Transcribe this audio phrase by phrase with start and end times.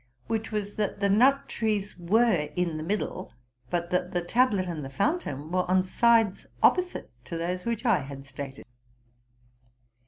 [0.25, 3.31] which was, that the nut trees were in the middle,
[3.69, 7.99] but that the tablet and the fountain were on sides Opposite to those which I
[7.99, 8.65] had stated.